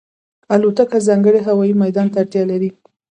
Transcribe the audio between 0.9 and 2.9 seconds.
ځانګړی هوايي میدان ته اړتیا لري.